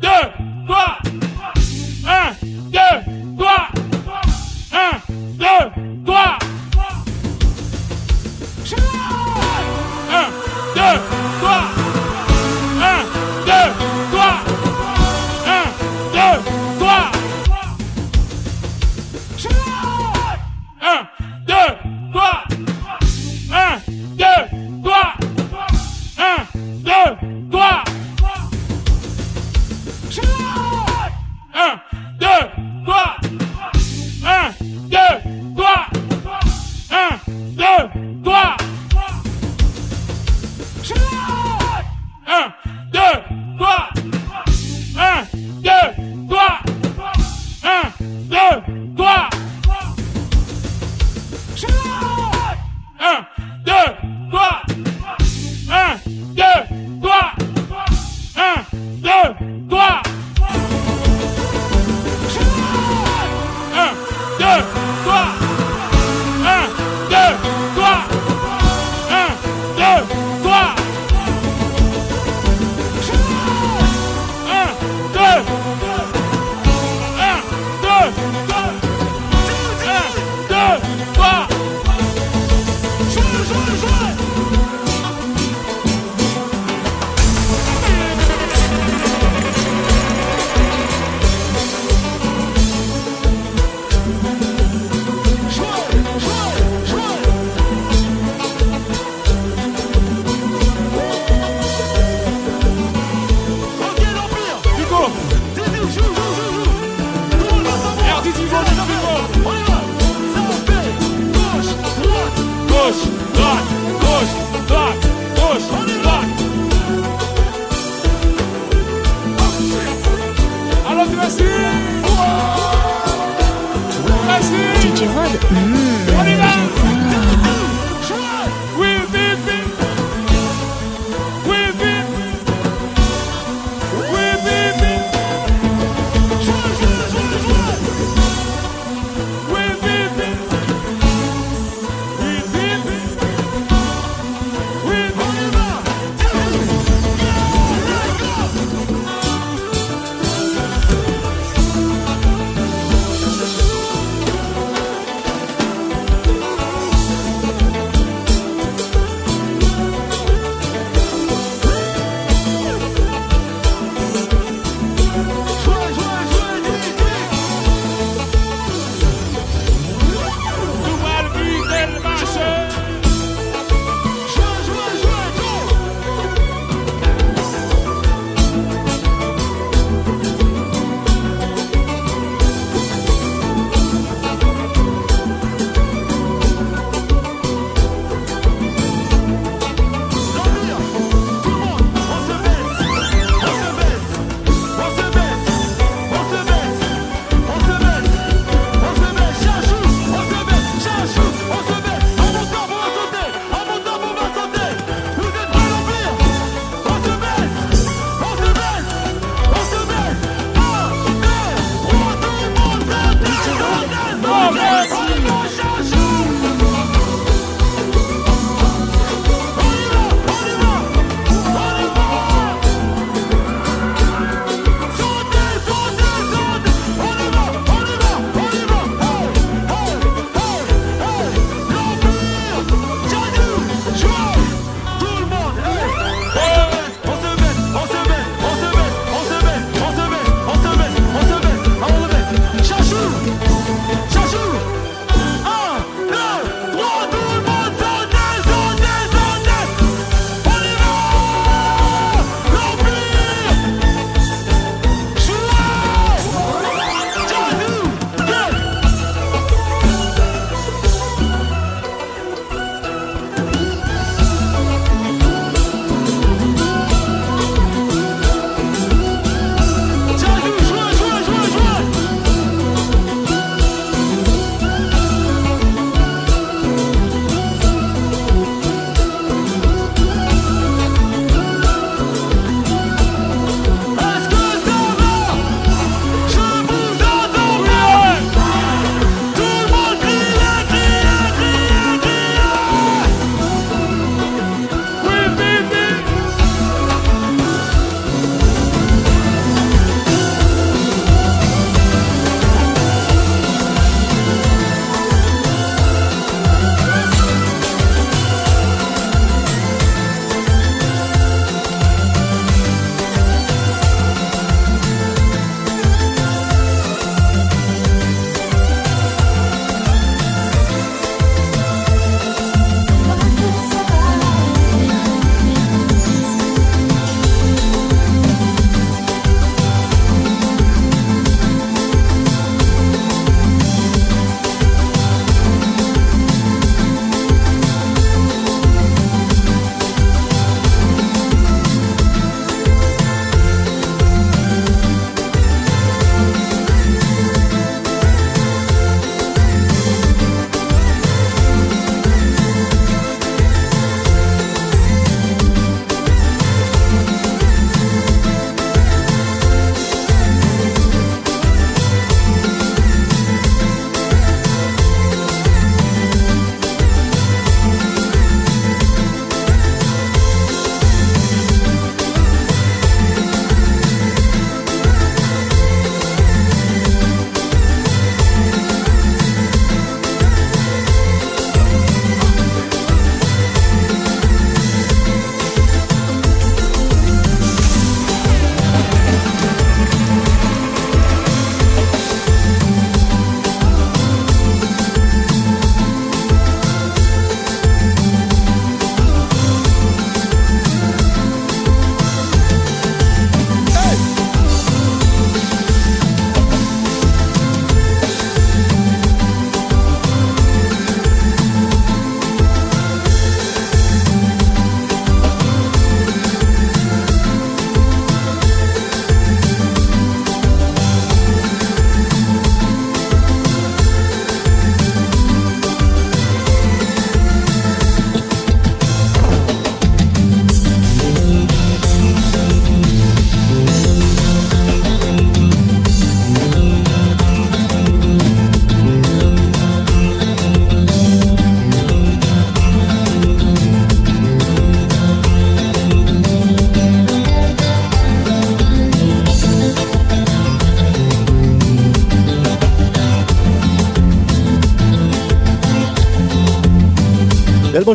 [0.00, 0.43] 2,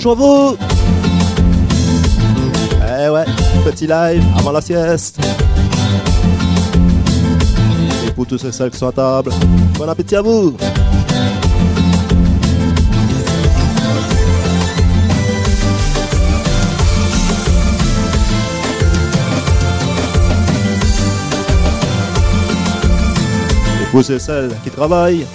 [0.01, 0.57] bonjour vous
[3.01, 3.25] Eh ouais,
[3.65, 5.17] petit live avant la sieste.
[8.07, 9.31] Et pour tous ceux celles qui sont à table,
[9.77, 10.55] bon appétit à vous
[23.81, 25.25] Et pour ceux et celles qui travaillent,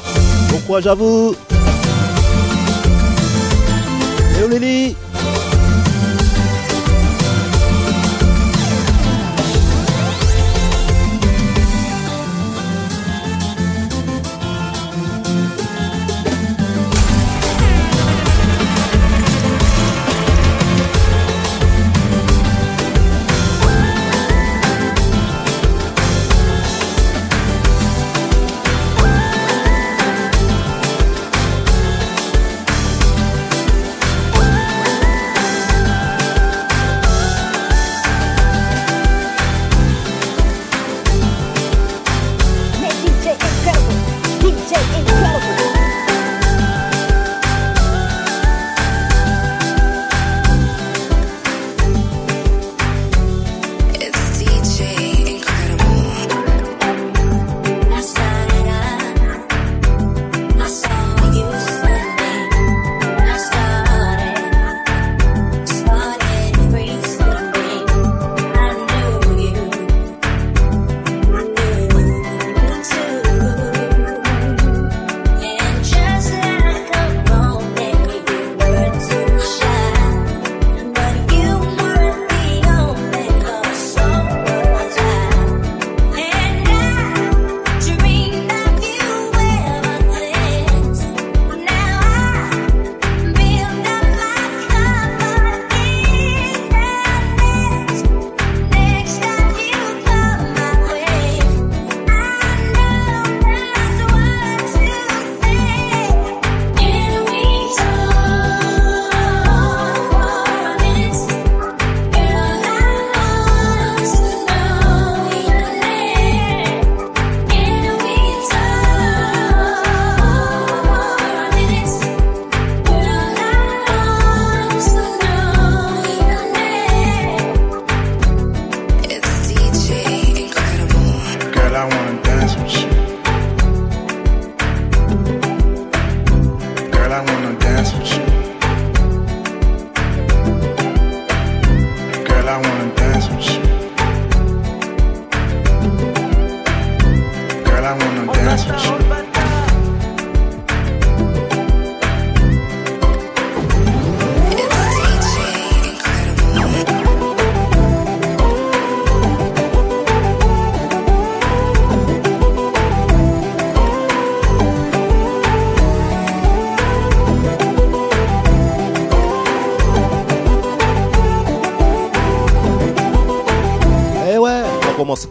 [0.50, 1.34] bon courage à vous
[4.48, 5.13] 丽丽。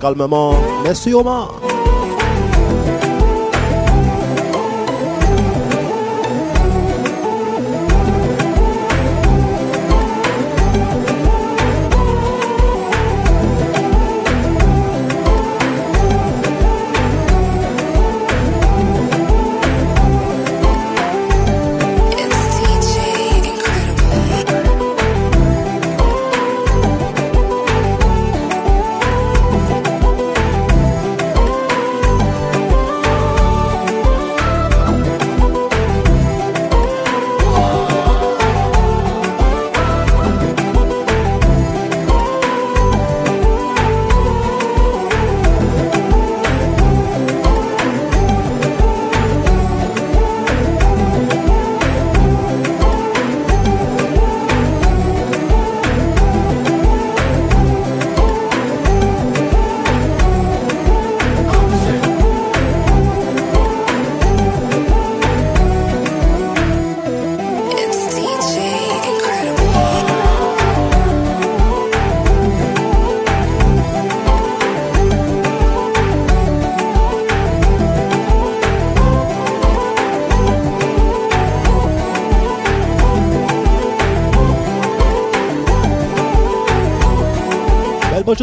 [0.04, 1.50] calmement, mais Omar.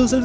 [0.00, 0.24] Joseph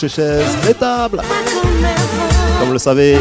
[0.00, 1.20] chez chaises, les tables.
[2.58, 3.18] Comme vous le savez,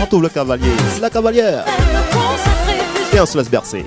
[0.00, 1.64] on trouve le cavalier, la cavalière.
[3.12, 3.84] Et on se laisse bercer.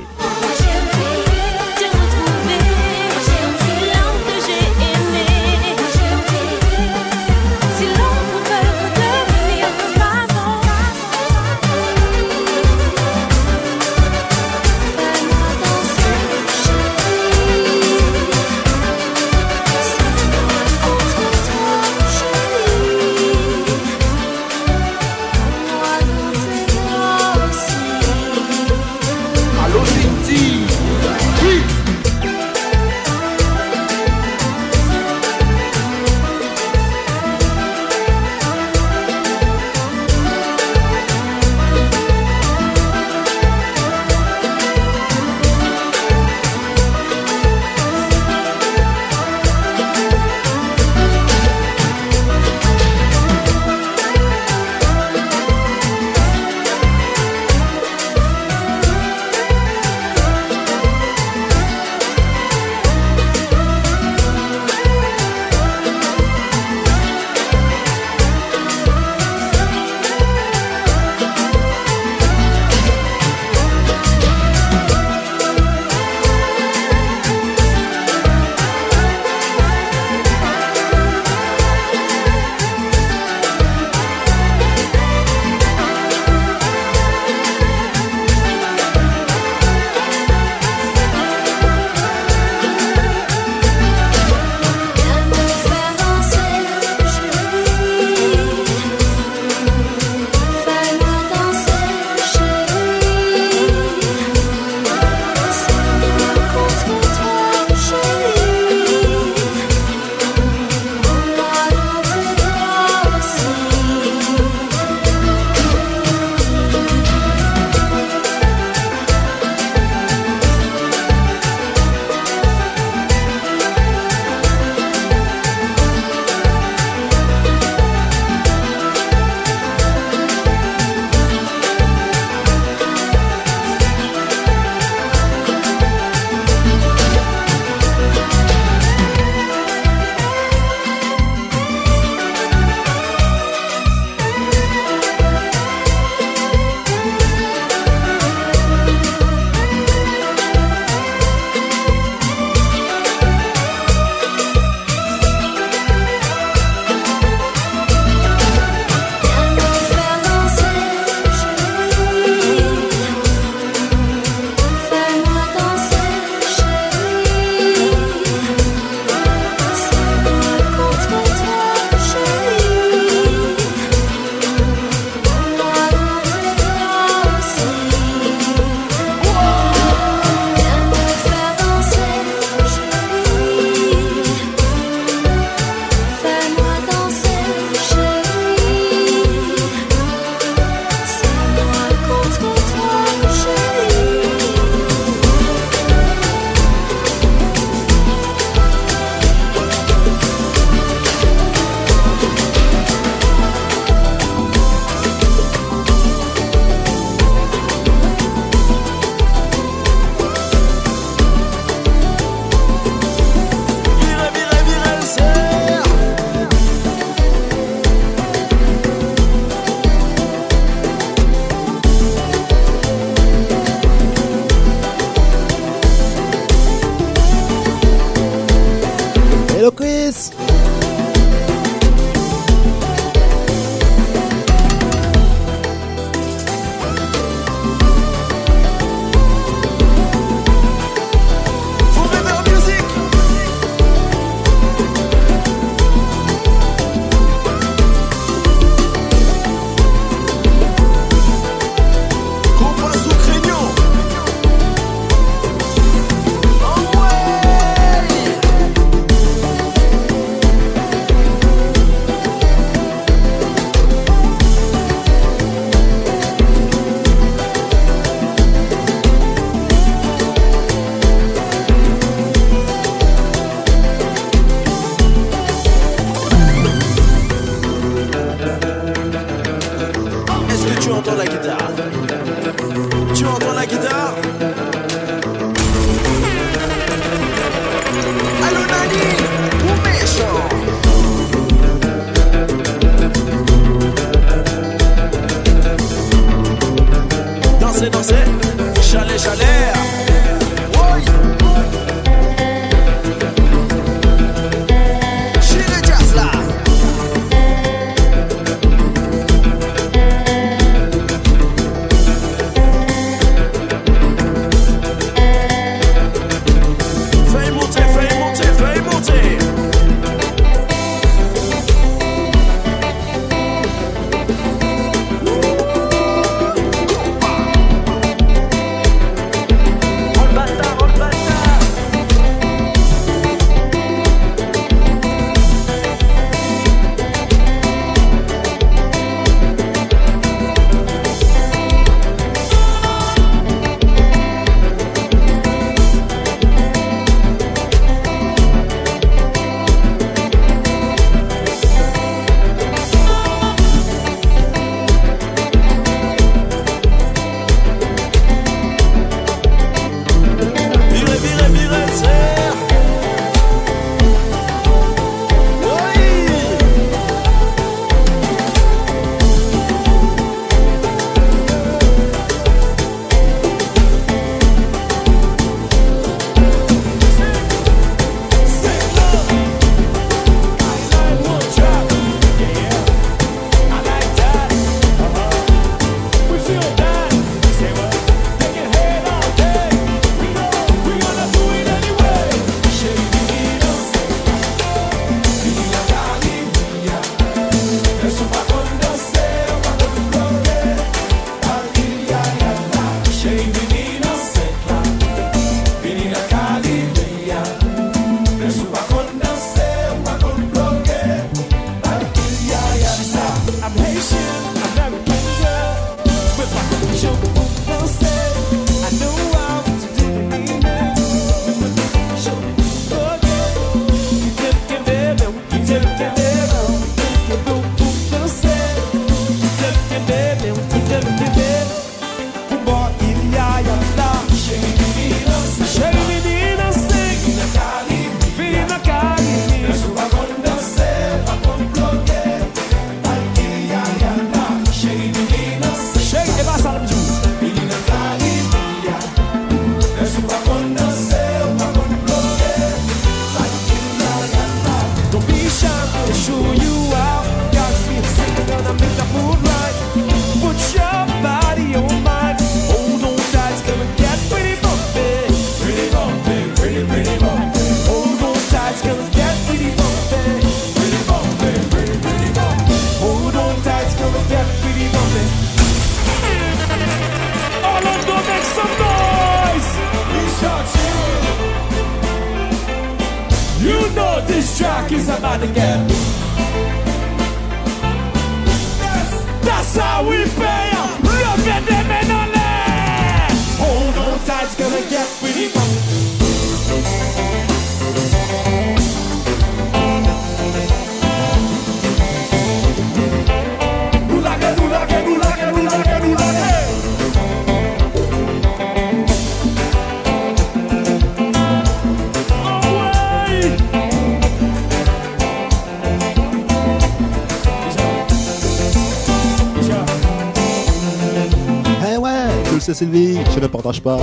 [523.83, 523.99] pas.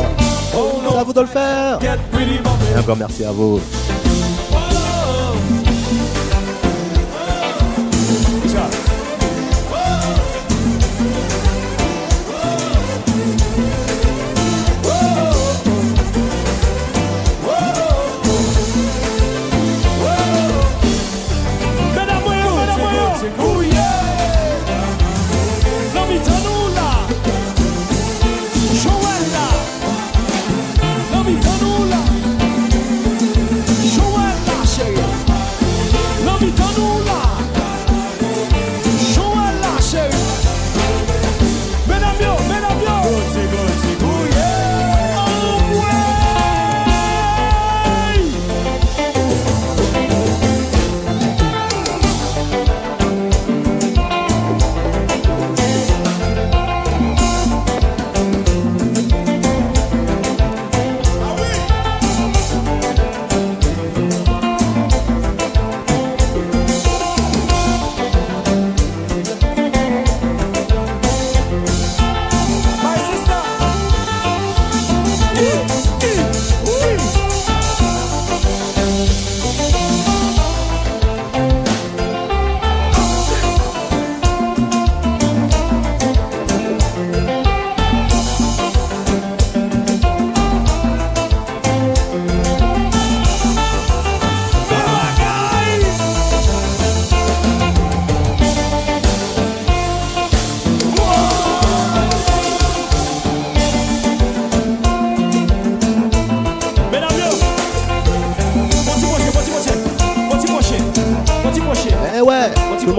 [0.53, 1.79] C'est à vous de le faire.
[1.83, 3.61] Et encore merci à vous.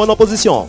[0.06, 0.68] na posição.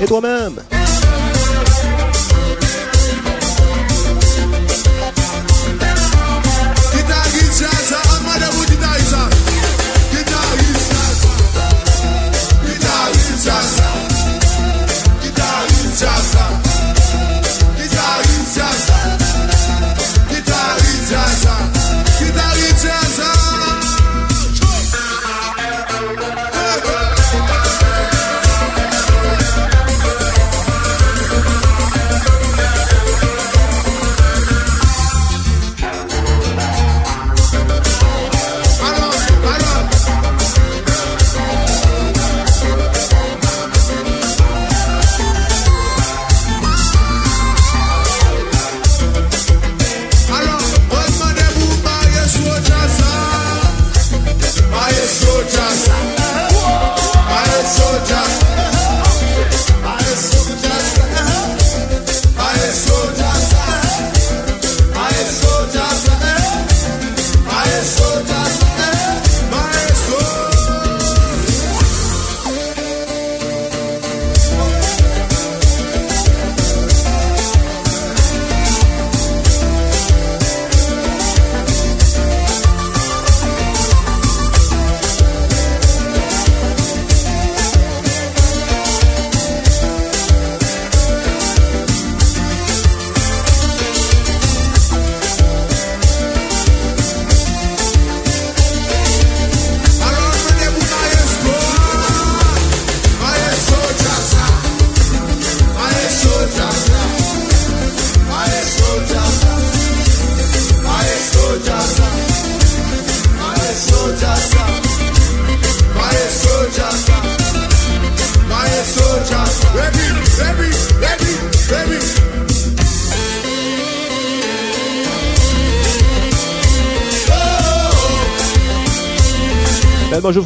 [0.00, 0.60] et toi-même.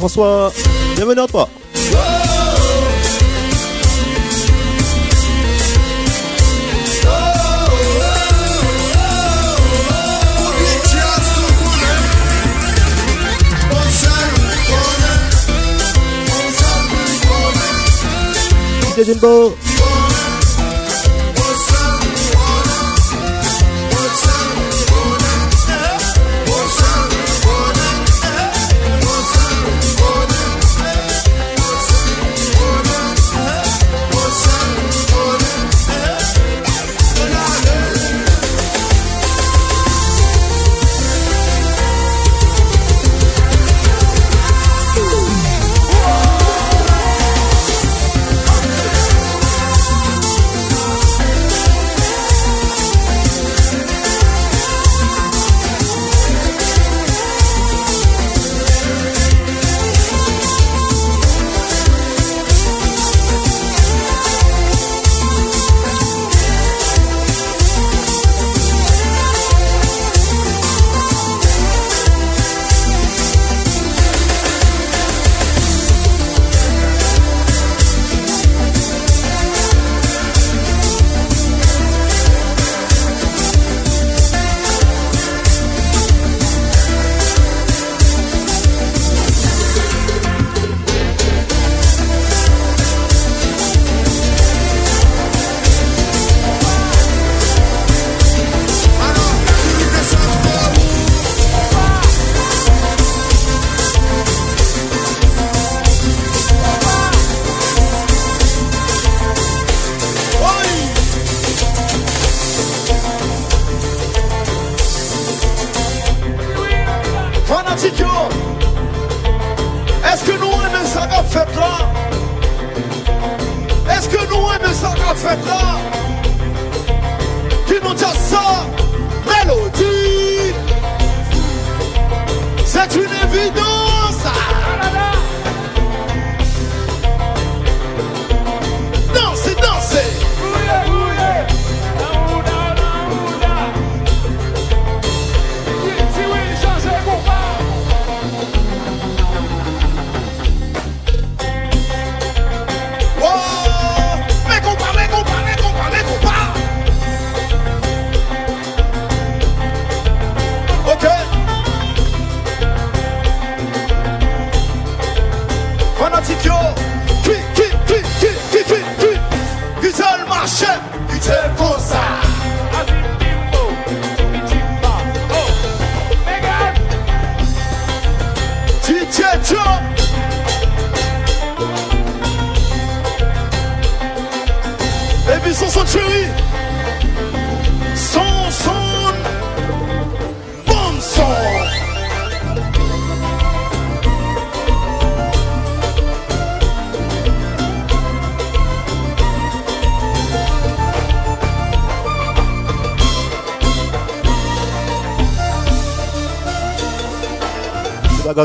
[0.03, 0.52] françois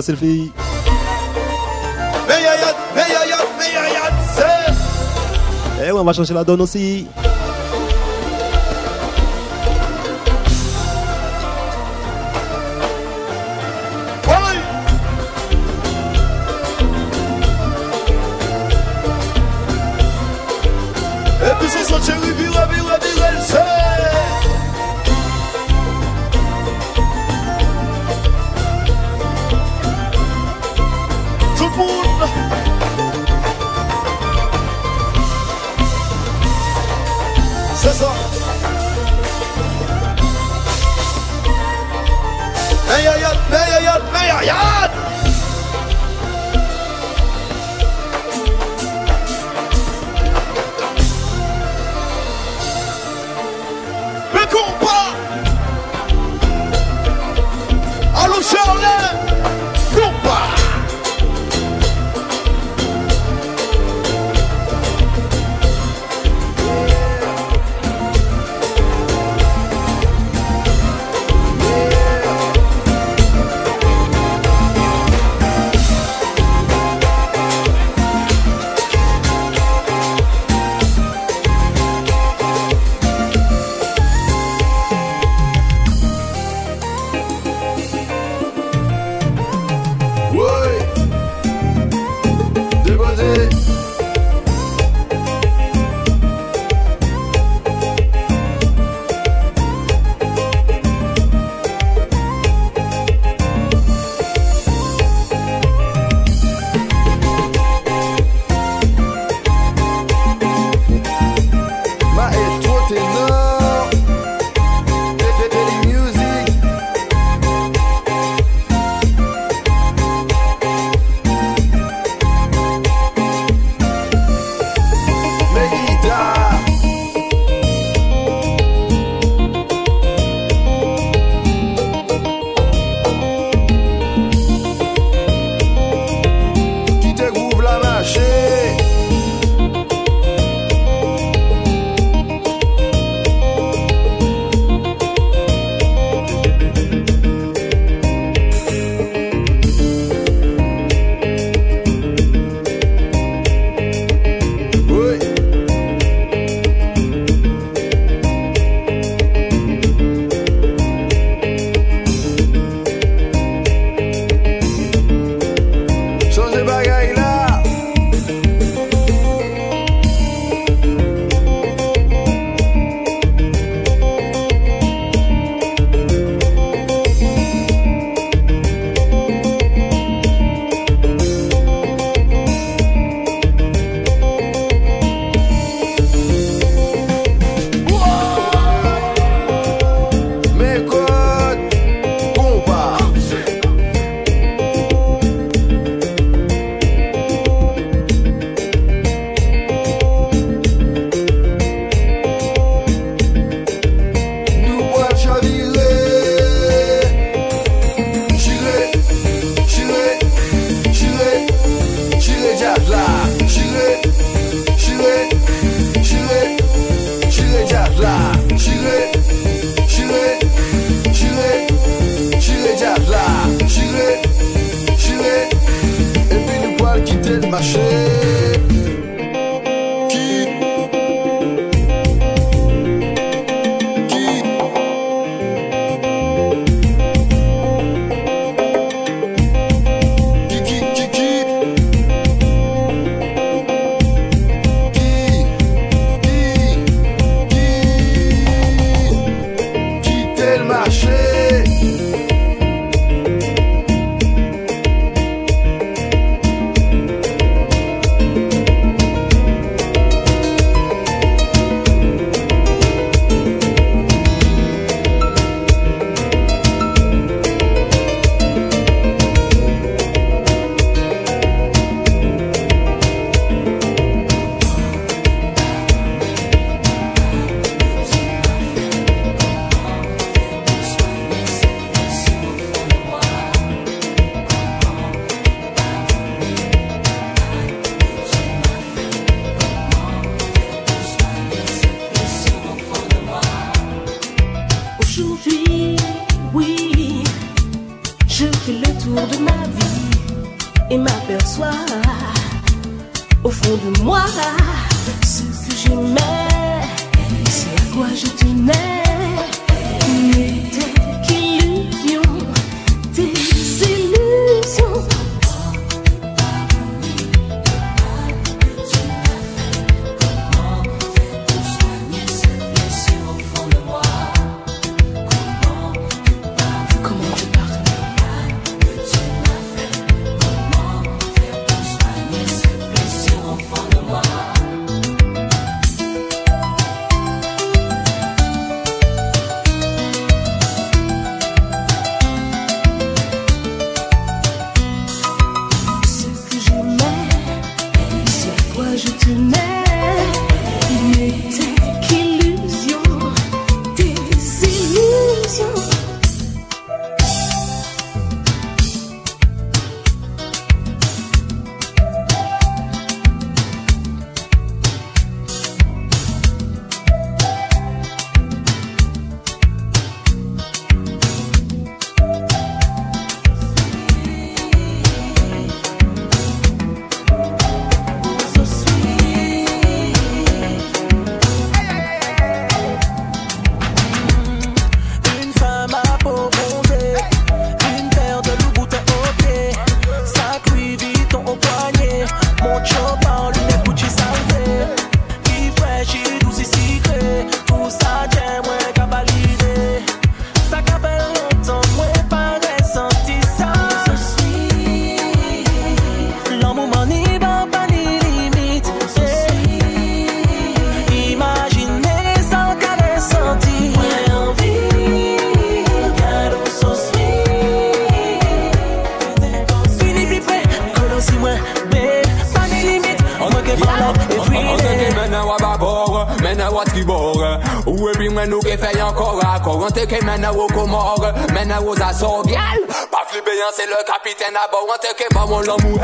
[0.02, 0.52] selfie.
[5.80, 7.06] Eh on va changer la donne aussi.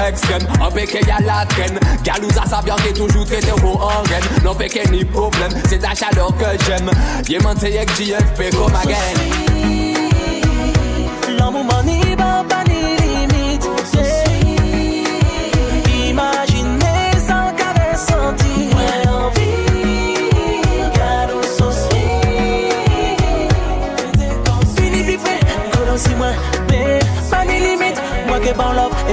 [0.07, 4.29] ekstrem An peke yal atren Gal ouza sa byan ke toujou trete ou an ren
[4.45, 6.93] Nan peke ni problem Se ta chalor ke jem
[7.29, 9.44] Ye mante yek JFP kom again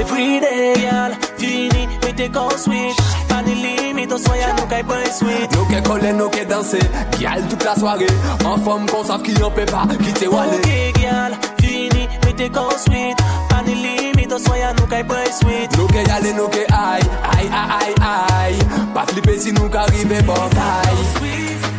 [0.02, 2.98] Every day, gyal, vini, me te koswit
[3.30, 6.82] Pan ili, mi do soya, nou ka i pweswit Nou ke kole, nou ke danse,
[7.20, 8.08] gyal, tout la sware
[8.50, 10.72] An fom kon sav ki yon pe pa, ki te wale Ok,
[11.04, 13.22] gyal, vini, me te koswit
[13.54, 17.06] Pan ili, mi do soya, nou ka i pweswit Nou ke yale, nou ke ay,
[17.36, 21.71] ay, ay, ay, ay Pa flipe si nou ka rime, bo zay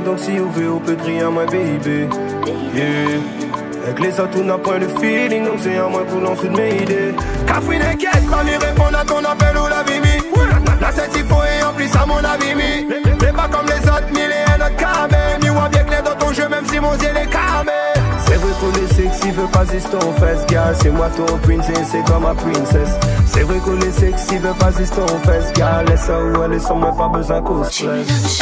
[0.03, 2.07] donc si vous voulez, on peut crier à moi, baby.
[2.73, 3.19] Yeah.
[3.83, 6.81] Avec les tout n'a point le feeling, donc c'est à moi pour lancer de mes
[6.81, 7.13] idées.
[7.45, 10.09] Cafouine inquiète, pas lui répond à ton appel ou la bibi.
[10.81, 13.17] La scène il faut et en plus à mon abîme.
[13.19, 15.37] T'es pas comme les autres, ni les autres camés.
[15.43, 17.71] Ni moi bien clair dans ton jeu, même si mon yeux est camés.
[18.25, 20.73] C'est vrai qu'on est sexy, veut pas ton fesse, gars.
[20.81, 22.93] C'est moi ton et c'est toi ma princesse.
[23.27, 25.83] C'est vrai qu'on est sexy, veut pas ton fesse, gars.
[25.87, 28.41] Laisse ça où elle est sans moi, pas besoin qu'on stress.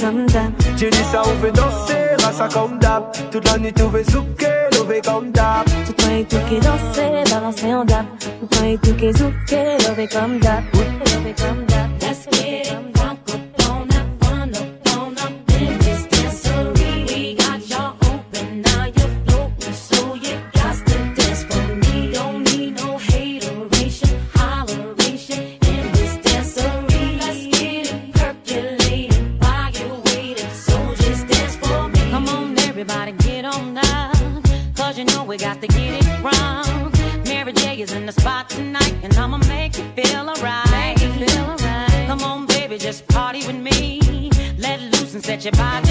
[0.00, 0.52] comme d'hab.
[0.76, 3.04] Jenny, ça on fait danser, rasa comme d'hab.
[3.30, 5.64] Toute la nuit, on fait souquer, on fait comme d'hab.
[5.66, 8.06] Tout le temps, et tout qui danser, balancer en d'hab.
[8.20, 10.62] Tout le temps, et tout qui souquer, on fait comme d'hab.
[10.74, 10.78] On
[11.22, 11.90] fait comme d'hab.
[12.02, 12.62] Let's get
[12.94, 13.07] d'hab.
[45.44, 45.87] your body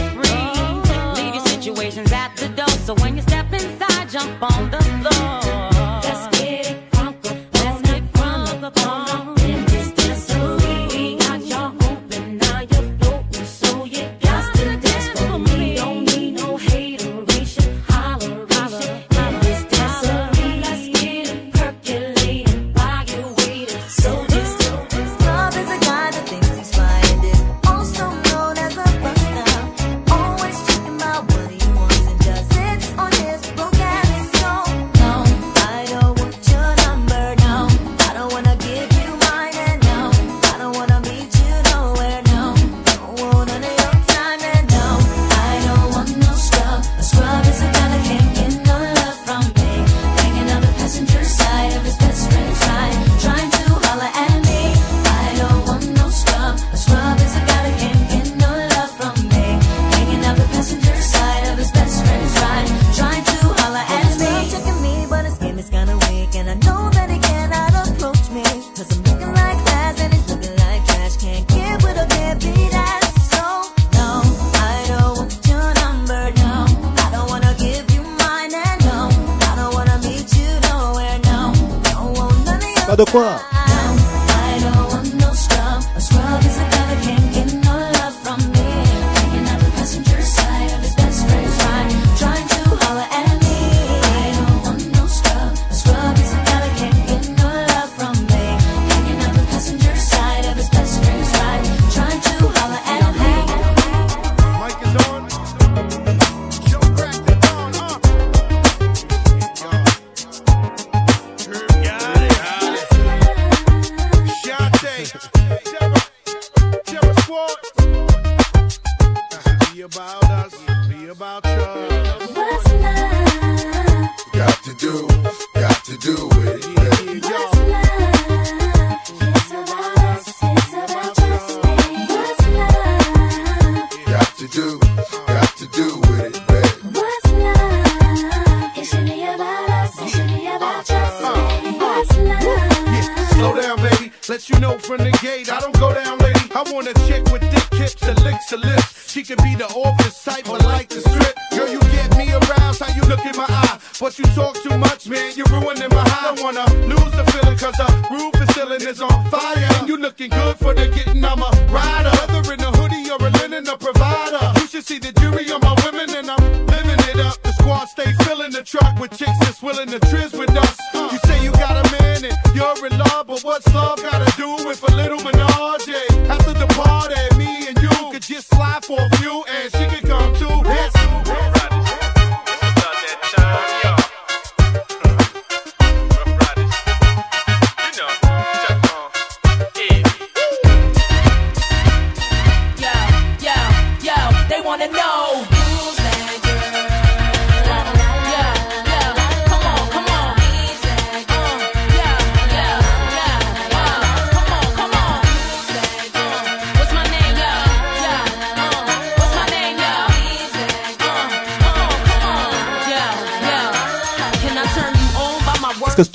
[146.78, 147.27] want a chick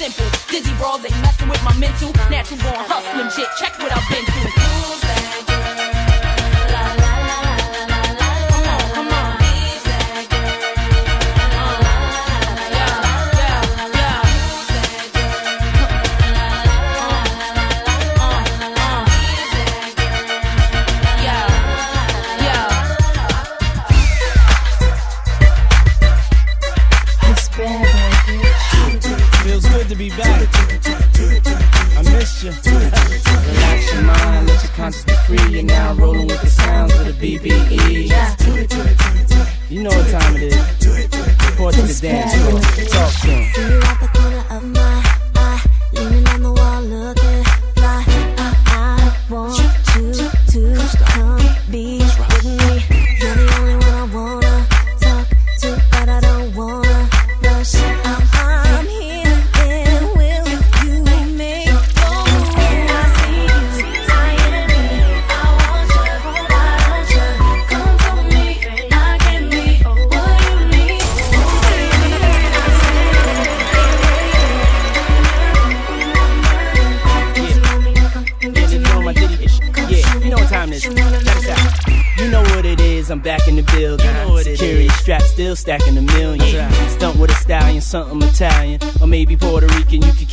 [0.00, 0.28] simple.
[0.48, 2.10] Dizzy brawls ain't messing with my mental.
[2.32, 3.48] Natural born hustling shit.
[3.60, 4.24] Check what I've been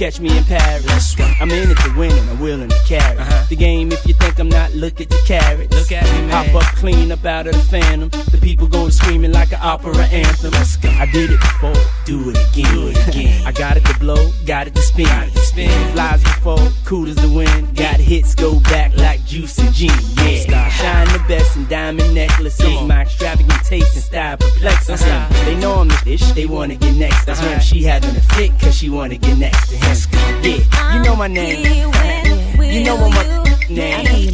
[0.10, 1.18] catch me in Paris.
[1.42, 3.46] I'm in it to win and I'm willing to carry uh-huh.
[3.50, 3.92] the game.
[3.92, 5.76] If you think I'm not, look at the carrots.
[5.76, 6.48] Look at me, man.
[6.48, 8.08] Hop up clean up out of the phantom.
[8.10, 10.54] The people going screaming like an opera anthem.
[10.54, 11.74] I did it before,
[12.06, 12.97] do it again.
[13.48, 15.06] I got it to blow, got it to spin.
[15.06, 15.91] Got it to spin.
[15.94, 17.78] Flies before, cool as the wind.
[17.78, 20.15] Got hits go back like juicy jeans.
[20.18, 22.82] Yeah, shine the best in diamond necklaces.
[22.82, 25.22] My extravagant taste and style perplexes them.
[25.32, 25.45] Uh-huh.
[25.45, 27.24] They know I'm the dish, they wanna get next.
[27.24, 27.52] That's uh-huh.
[27.53, 30.44] why she having a fit, cause she wanna get next to him.
[30.44, 31.64] Yeah, you know my name.
[32.60, 34.34] You know I'm name.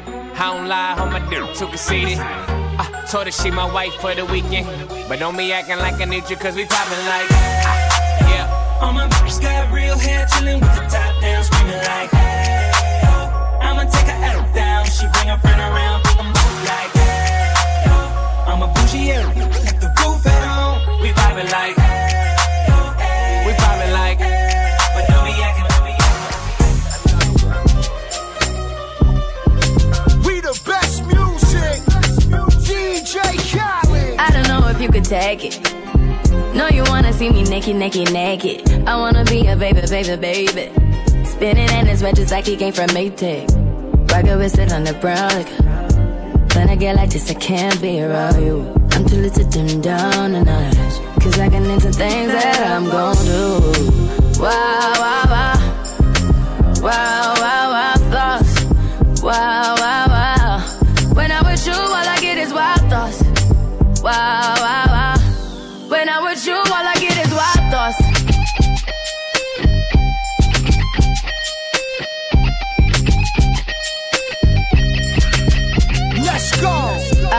[0.43, 2.17] I don't lie, on my dick too conceited.
[2.17, 4.65] I uh, told her she my wife for the weekend.
[5.07, 7.29] But don't be acting like I need you, cause we poppin' like.
[7.29, 8.79] Ah, yeah.
[8.83, 12.09] All my bitches got real hair, chillin' with the top down, screamin' like.
[12.09, 12.71] Hey,
[13.03, 13.59] oh.
[13.61, 14.85] I'ma take her out down.
[14.87, 16.91] She bring her friend around, think i both like.
[17.05, 18.45] Hey, oh.
[18.47, 19.27] I'm a bougie, yeah.
[19.29, 21.75] Like the roof at home, we vibin' like.
[21.77, 22.00] Hey,
[34.81, 35.57] you could take it.
[36.55, 38.61] No, you wanna see me naked, naked, naked.
[38.89, 40.63] I wanna be a baby, baby, baby.
[41.25, 43.45] Spinning in his red just like he came from Maytag.
[44.11, 45.29] Rocket with it on the brown.
[45.37, 45.49] Like,
[46.55, 48.57] when I get like this, I can't be around you.
[48.93, 50.75] I'm too little to dim down and night.
[51.21, 53.41] Cause I can into things that I'm gon' do.
[54.41, 56.73] Wow, wow, wow.
[56.81, 57.20] Wow.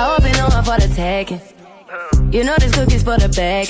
[0.04, 1.40] I hope you know I'm for the taking.
[2.34, 3.68] You know this cookie's for the bag.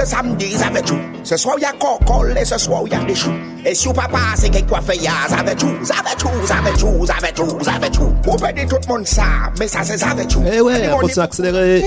[0.10, 0.98] samedi, ils avaient tout.
[1.23, 3.34] Ce soir, il y a cocole et ce soir, il y a des choux.
[3.65, 6.27] Et si vous papa c'est quelque quoi fait, il y a avec tout, avec tout,
[6.52, 8.14] avec tout, avec tout, avec tout.
[8.23, 9.23] Vous pouvez tout le monde ça,
[9.60, 10.44] mais ça c'est avec tout.
[10.52, 11.84] Eh ouais, on s'est accéléré.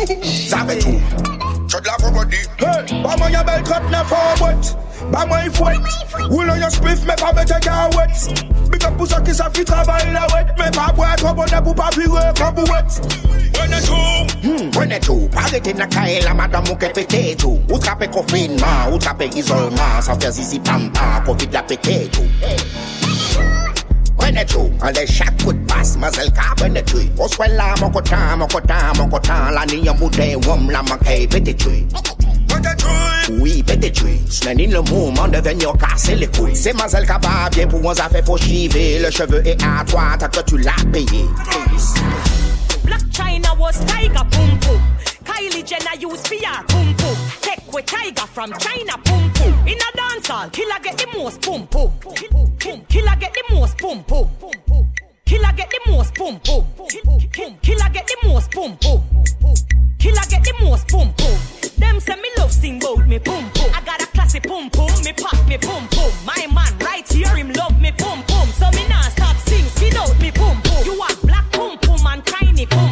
[0.61, 0.95] Avec tout.
[1.69, 2.37] Je te la vendredi.
[2.61, 4.79] Hey, pas moi, a belle 39 en boîte.
[5.11, 6.29] Bah moi, il faut être.
[6.31, 8.45] Roulant y'a spiff, mais pas bête carouette.
[8.71, 10.47] Mais up pour ceux qui savent qui travaillent la wet.
[10.59, 13.01] Mais pas boire trop bonne pour pas virer comme bouette.
[13.55, 13.97] Mwenetou
[14.75, 18.99] Mwenetou hmm, Pagete na kae la madame ou ke pete tou Ou trape konfinman, ou
[19.03, 23.51] trape izolman San fè zizi pamban, kofi da pete tou Mwenetou
[24.23, 28.51] Mwenetou An de chak kout bas, mazel ka mwenetou Ou swè la moun koutan, moun
[28.55, 32.99] koutan, moun koutan La ni yon boudè, woum la manke, pete tou Mwenetou Mwenetou
[33.39, 37.19] Ou yi pete tou Snenin le mouman, deven yo kase le kou Se mazel ka
[37.23, 40.43] ba, bien pou wons a fe pou chive Le cheveu e a toa, ta ke
[40.51, 42.32] tu la peye Mwenetou
[42.85, 44.83] Blac Chyna was tiger pum pum.
[45.25, 47.17] Kylie Jenner use PR pum pum.
[47.41, 49.53] Take with tiger from China pum pum.
[49.67, 51.91] In a dancehall, killer get the most pum pum.
[52.89, 54.29] Killer get the most pum pum.
[55.27, 56.65] Killer get the most pum pum.
[57.63, 59.57] Killer get the most pum pum.
[59.99, 61.39] Killer get the most pum pum.
[61.79, 63.71] Them say me love sing bout me pum pum.
[63.75, 64.91] I got a classy pum pum.
[65.05, 66.11] Me pop me pum pum.
[66.27, 68.32] My man right here him love me pum pum.
[72.63, 72.71] it.
[72.71, 72.92] Boom.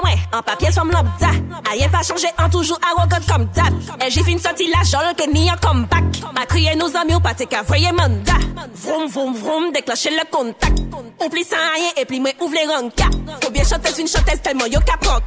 [0.33, 1.29] En papier somme lambda
[1.71, 3.73] Aïe pas changé en toujours arrogant comme d'hab
[4.05, 6.03] Et j'ai fait une sortie la genre que ni en comeback
[6.33, 8.39] Ma crié nos amis ou pas t'es qu'à voyer mandat
[8.75, 10.77] Vroom vroom vroom déclencher le contact
[11.25, 14.79] Oublie sans rien et puis moi ouvre les Faut bien chanteuse une chanteuse tellement yo
[14.85, 15.19] cap Faut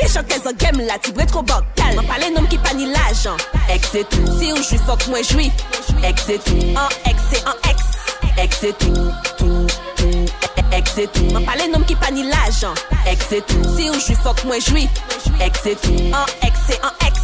[0.00, 2.88] bien chanteuse un game là tu trop bocal pas parler nom qui pas ni
[3.72, 5.50] Ex tout si ou suis fort moi j'suis
[6.02, 7.82] Ex c'est tout en ex c'est en ex
[8.38, 9.66] excès tout tout
[10.00, 10.18] tout,
[10.72, 11.24] ex c'est tout.
[11.32, 12.74] M'en parle nom qui pas ni l'argent,
[13.06, 13.62] ex c'est tout.
[13.76, 14.88] Si on joue fuck moi joui,
[15.40, 15.92] ex c'est tout.
[16.12, 17.20] En ex c'est en ex,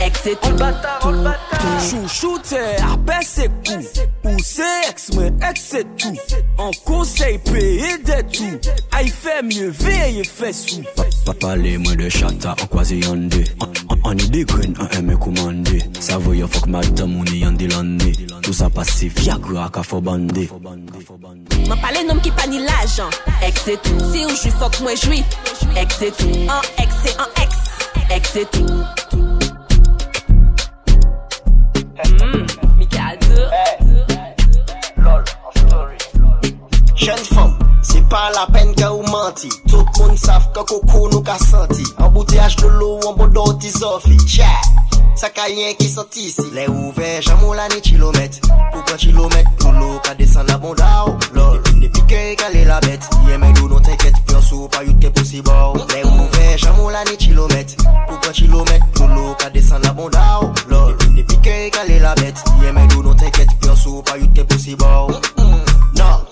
[0.00, 0.64] ex c'est tout.
[1.02, 2.06] On tout, tout.
[2.08, 2.76] Chouchou t'es
[3.70, 3.78] coup.
[4.24, 6.14] Ou c'est ex moi, ex c'est tout.
[6.58, 8.70] En conseil payé de tout.
[8.92, 10.82] Aïe ah, fait mieux, veille fait sous.
[11.24, 13.44] Papa les mots de chata en croisé en deux.
[14.04, 15.82] En idée green, en aimé commandé.
[16.00, 18.12] Ça voyait fuck ma tamouni en l'année.
[18.42, 20.48] Tout ça passé, viagra, kafobandé.
[21.68, 23.02] M'en pale nom qui pas ni l'âge
[23.40, 27.10] c'est se tout si ou jwi fok moi Ex ex, se
[28.08, 28.78] Excès an
[32.04, 32.38] un se
[32.78, 33.16] Mika
[34.98, 35.24] Lol,
[35.56, 35.96] story
[36.94, 37.55] Jeune femme
[38.08, 42.12] Pa la pen ke ou manti Tout moun saf ka koukou nou ka santi An
[42.14, 44.50] bouti ajdolo ou an bodoti zofi Tchè,
[45.18, 48.38] sakayen ki soti si Lè ouve, jamou la ni chilomet
[48.70, 53.10] Poukwa chilomet, oulo ka desan la bondaw Lòl, depin de piker e kalè la bet
[53.26, 57.02] Yemèk do nou non teket pyo sou pa yot ke posibaw Lè ouve, jamou la
[57.10, 57.74] ni chilomet
[58.06, 62.38] Poukwa chilomet, oulo ka desan la bondaw Lòl, depin de piker e kalè la bet
[62.62, 66.22] Yemèk do nou non teket pyo sou pa yot ke posibaw Nòl non.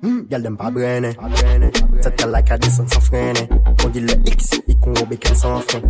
[0.00, 1.10] Gal hmm, dem pa brene
[2.02, 3.48] Tet gal la kadesan san frene
[3.82, 5.82] Kon di le X, ikon ou beken san fren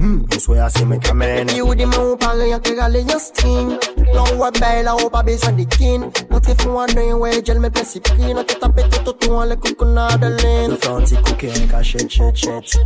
[0.00, 3.20] Yon swe ase men kamene Epi ou di men ou pare yon kera le yon
[3.20, 3.74] string
[4.14, 7.42] La ou wap bay la ou pa besan di kin Montre fon wane yon wey
[7.44, 10.80] jel men plensi pri Nan te tape te toto an le koukou na adelen Nou
[10.80, 12.78] fè an ti kouke yon ka chet chet chet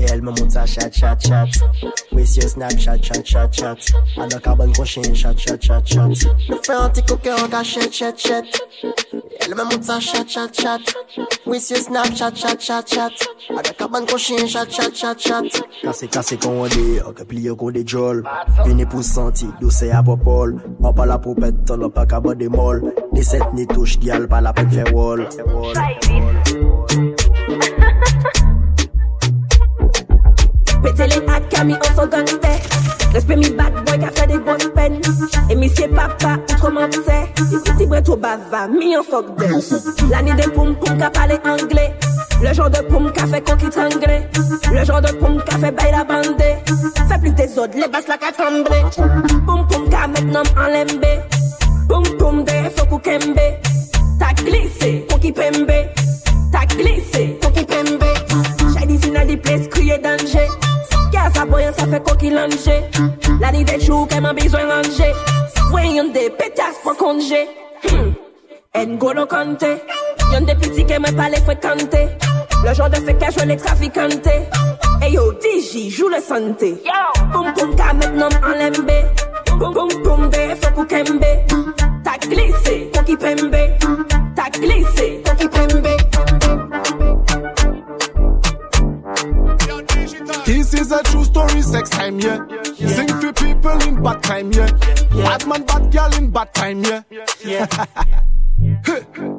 [0.00, 1.52] Yel men mouta chat chat chat
[2.16, 6.16] Wes yon snap chat chat chat chat Adan kabon kon chen chat chat chat chat
[6.48, 8.62] Nou fè an ti kouke yon ka chet chet chet
[9.42, 10.80] Yel men mouta A chat, chat, chat
[11.44, 13.12] Wiss you snap, chat, chat, chat, chat
[13.50, 15.44] A dek a man koushin, chat, chat, chat, chat
[15.82, 18.22] Kase kase konde, ak pli yo konde jol
[18.64, 22.36] Vini pou santi, louse a popol Mwa pa la pou pet, ton lwa pa kama
[22.38, 25.26] de mol Ne set, ne touj, di al pa la pet fe wol
[25.74, 27.11] Chay dit
[30.82, 32.38] Pété les adkami on s'en also
[33.14, 35.00] Respect me bad boy qui fait des grosses peines.
[35.50, 37.60] Et mi papa, autrement c'est.
[37.60, 37.86] petit
[38.16, 39.26] bava, mi en fuck
[40.10, 41.94] L'année de poum poum qui a anglais.
[42.42, 44.22] Le genre de poum qui a fait coquille tranglée.
[44.72, 46.42] Le genre de poum qui fait bail la bande.
[47.06, 49.30] Fais plus des autres, les basses la qu'à trembler.
[49.46, 51.06] Poum poum qui a maintenant en lembe.
[51.90, 52.50] Poum poum de
[52.88, 53.38] faut kembe.
[54.18, 55.70] T'as glissé, coquille pembe.
[56.50, 58.11] T'as glissé, coquille pembe.
[59.12, 60.40] Nadi ples kriye danje
[60.88, 62.76] Sikya sa boyan sa fe koki lanje
[63.40, 65.12] Ladi de chou keman bizwen lanje
[65.70, 67.42] Vwe yon de petas pa konje
[68.74, 69.72] En goro kante
[70.32, 72.06] Yon de piti keman pale fe kante
[72.64, 74.34] Le jor de fe kajwe le trafikante
[75.04, 76.72] Eyo DJ jou le sante
[77.34, 78.96] Poum poum ka metnom anlembe
[79.52, 81.36] Poum poum de fokou kembe
[82.02, 83.66] Tak glise Koki pembe
[84.40, 85.21] Tak glise
[90.92, 92.38] a true story, sex time, yeah.
[92.76, 92.88] yeah.
[92.88, 94.68] Sing for people in bad time, yeah.
[95.14, 95.24] yeah.
[95.24, 97.02] Bad man, bad girl in bad time, yeah.
[97.44, 97.66] yeah.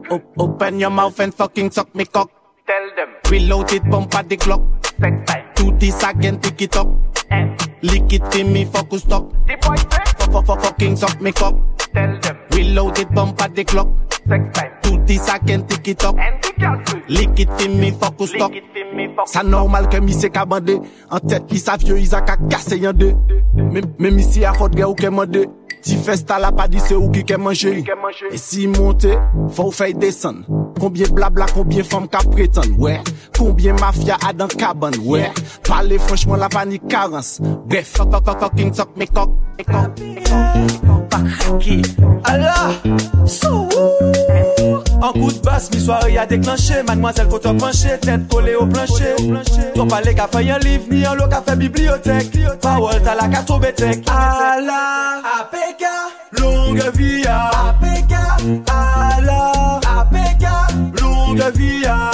[0.09, 2.29] o- open your mouth and fucking suck me cock.
[2.67, 3.09] Tell them.
[3.29, 4.61] Reload it, pump at the clock.
[4.99, 5.42] Sex time.
[5.63, 6.87] Tutti sagen Tiki Tok.
[7.79, 9.31] Lick it to me, focus stop.
[9.47, 11.55] The boys say, fuck, fuck, fucking suck me cock.
[11.95, 13.87] Tell them, we it, bump at the clock.
[14.27, 14.71] Sex time.
[14.83, 16.17] Tutti sagen Tiki Tok.
[17.07, 18.51] Lick it to me, focus stop.
[19.25, 20.81] Ça normal que mi se kabande.
[21.09, 23.13] En tête, ils savent, ils a qu'à casser en deux.
[23.99, 25.45] Même ici, à forte gars, ou m'en deux.
[25.83, 27.71] Ti fèsta la pa di se ou ki ke manje
[28.31, 29.11] E si yi monte,
[29.53, 30.39] fò ou fèy desan
[30.79, 32.71] Konbien blabla, konbien fòm ka prétan
[33.37, 34.95] Konbien mafya a dan kaban
[35.67, 37.99] Parle fòchman la pa ni karens Bref
[42.23, 42.53] A la,
[43.27, 44.22] sou ou
[45.03, 46.75] En coup de basse, mi soirée a déclenché.
[46.87, 49.15] Mademoiselle, faut te pencher, tête collée au plancher.
[49.75, 52.31] Ton palais qu'a fait un livre, ni un lot qu'a fait bibliothèque.
[52.61, 55.83] Power t'as la carte au la APK,
[56.39, 58.15] longue vie à APK.
[59.25, 59.51] la
[59.99, 60.45] APK,
[61.01, 62.12] longue vie à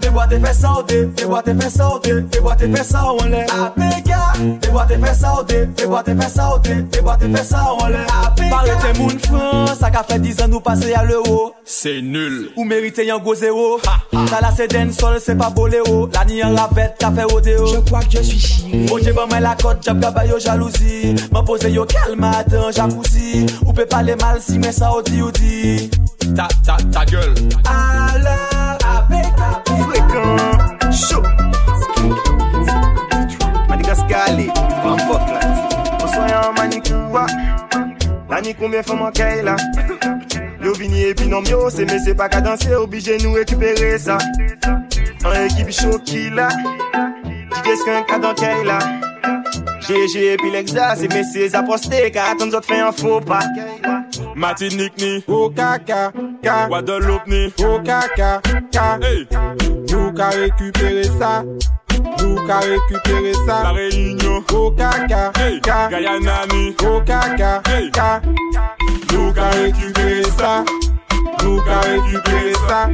[0.00, 2.90] Fais-moi tes fesses sauter, fais-moi tes fesses sauter, fais-moi tes fesses
[3.26, 3.46] et l'air.
[4.34, 8.06] sauter, fais-moi tes fesses sauter, fais-moi tes fesses sauter, fais-moi tes fesses en l'air.
[8.26, 11.52] APK, parle tes moun ça qu'a fait 10 ans nous passer à l'euro.
[11.64, 12.50] C'est nul.
[12.56, 13.78] Ou mériter un gros zéro.
[14.12, 16.08] T'as la c'est sol, c'est pas boléo.
[16.12, 17.66] La ni en lavette, t'as fait odéo.
[17.66, 18.86] Je crois que je suis chier.
[18.88, 21.14] Bon, j'ai mal la cote, j'ai yo jalousie.
[21.30, 23.46] M'en yo calme, attends, jacuzzi.
[23.64, 25.30] Ou peut parler mal si mais ça au dit ou
[26.34, 27.34] Ta, ta, ta gueule.
[27.66, 28.78] Alors,
[31.06, 31.22] Show.
[33.68, 34.34] Madagascar,
[34.82, 35.72] van Falkland.
[36.02, 37.26] On soya en manicua.
[38.28, 39.54] Nani combien femme en là
[40.60, 43.96] Yo vini et puis non mio, c'est mais c'est pas qu'à danser, obligé nous récupérer
[43.96, 44.18] ça.
[45.24, 46.48] En équipe show qui là.
[47.62, 48.78] qu'est-ce qu'un cadre dans là.
[49.80, 53.40] GG et l'exa, C'est messieurs zaposte car ton zot un faux pas
[54.34, 56.12] Matinik ni, au kaka
[56.42, 58.40] ka Guadeloupe ni, au caca,
[58.70, 59.26] ka hey.
[59.90, 60.14] nous
[61.18, 61.34] ça.
[63.64, 65.60] La Réunion au hey.
[65.60, 67.62] ka Guyana ni, au caca,
[71.48, 72.88] toujours qu'à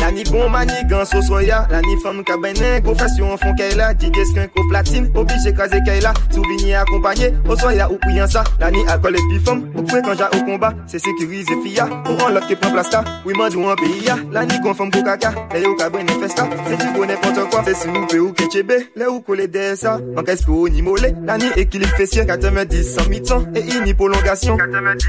[0.00, 4.26] La ni bon manigance au soya, la ni femme kabene, confession fond qu'elle a, DJ
[4.30, 8.70] skin ko platine, obligé casé qu'elle a, souvenir accompagné, au soya ou priant ça, la
[8.70, 12.46] ni alcool et puis femme, au point au combat, c'est sécurisé fia, ou en l'autre
[12.46, 15.30] qui prend place là, oui man ou en pays ya, la ni confirme pour caca,
[15.54, 19.10] ou kabene festa, c'est du bon n'importe quoi, c'est si ou peu ou ketchebe, le
[19.10, 23.44] ou des ça, en casque pour ni mollet, la ni équilibre fessier, 90 100 mi-temps,
[23.54, 25.04] et ini prolongation, 90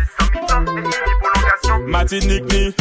[0.50, 1.15] 100 mi-temps, et
[1.88, 2.72] Matinique Je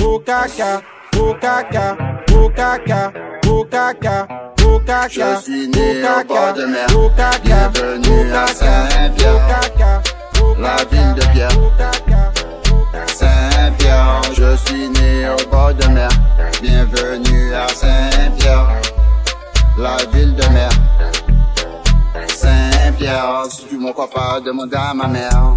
[5.41, 6.79] suis né au bord de mer.
[7.41, 8.43] Bienvenue à Saint-Pierre,
[9.69, 9.87] la
[10.93, 11.97] ville de Pierre.
[13.09, 16.09] Saint-Pierre, je suis né au bord de mer.
[16.61, 18.69] Bienvenue à Saint-Pierre,
[19.79, 20.71] la ville de mer.
[22.29, 25.57] Saint-Pierre, si tu m'en crois pas, demande à ma mère.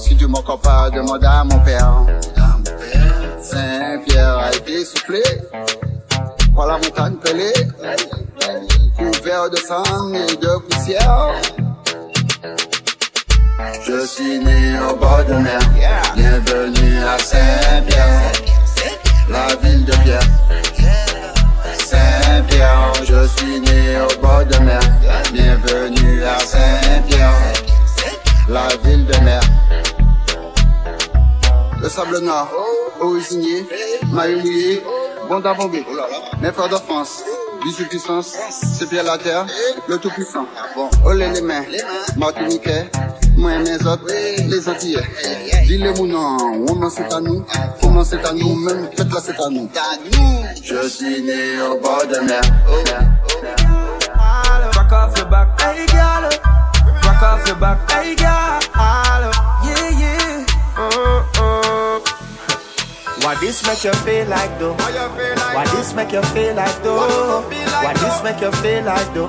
[0.00, 2.06] Si tu m'en pas, demande à mon père.
[3.42, 5.20] Saint-Pierre a été soufflé
[6.56, 7.52] par la montagne pelée,
[8.96, 9.82] couvert de sang
[10.14, 11.34] et de poussière.
[13.86, 15.58] Je suis né au bord de mer,
[16.16, 18.32] bienvenue à Saint-Pierre,
[19.28, 20.28] la ville de Pierre.
[21.78, 24.80] Saint-Pierre, je suis né au bord de mer,
[25.30, 27.61] bienvenue à Saint-Pierre
[28.48, 29.40] la ville de mer.
[31.80, 32.48] Le sable noir,
[33.02, 34.82] mouillée,
[35.28, 35.84] bande à Bombé,
[36.40, 37.22] mes frères de France,
[37.76, 39.46] du puissance, c'est bien la terre,
[39.88, 40.46] le tout puissant.
[40.76, 41.62] Bon, olé les mains,
[42.16, 42.68] Martinique,
[43.36, 45.02] moi et mes autres, les Antillais.
[45.66, 46.36] Dis les mounons,
[46.68, 47.44] on en c'est à nous,
[47.80, 49.68] comment c'est à nous, même faites là c'est à nous.
[50.62, 52.40] Je suis né au bord de mer.
[54.72, 56.28] Fuck off le back, hey girl.
[57.22, 57.90] back off your back.
[57.90, 59.32] Hey, girl,
[59.64, 60.46] yeah, yeah.
[60.76, 62.00] Uh, uh.
[63.22, 64.74] Why this make you feel like though?
[65.54, 67.46] What this make you feel like though?
[67.84, 69.28] What this make you feel like though?